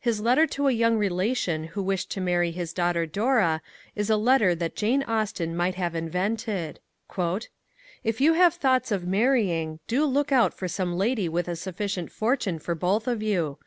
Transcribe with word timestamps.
His 0.00 0.20
letter 0.20 0.48
to 0.48 0.66
a 0.66 0.72
young 0.72 0.98
relation 0.98 1.62
who 1.78 1.80
wished 1.84 2.10
to 2.10 2.20
marry 2.20 2.50
his 2.50 2.72
daughter 2.72 3.06
Dora 3.06 3.62
is 3.94 4.10
a 4.10 4.16
letter 4.16 4.52
that 4.52 4.74
Jane 4.74 5.04
Austen 5.04 5.56
might 5.56 5.76
have 5.76 5.94
invented: 5.94 6.80
If 8.02 8.20
you 8.20 8.32
have 8.32 8.54
thoughts 8.54 8.90
of 8.90 9.06
marrying, 9.06 9.78
do 9.86 10.04
look 10.06 10.32
out 10.32 10.52
for 10.54 10.66
some 10.66 10.94
lady 10.98 11.28
with 11.28 11.46
a 11.46 11.54
sufficient 11.54 12.10
fortune 12.10 12.58
for 12.58 12.74
both 12.74 13.06
of 13.06 13.22
you. 13.22 13.58